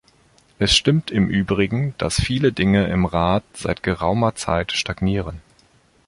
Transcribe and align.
Es 0.57 0.75
stimmt 0.75 1.11
im 1.11 1.29
Übrigen, 1.29 1.93
dass 1.99 2.15
viele 2.19 2.51
Dinge 2.51 2.87
im 2.87 3.05
Rat 3.05 3.43
seit 3.53 3.83
geraumer 3.83 4.33
Zeit 4.33 4.71
stagnieren. 4.71 5.41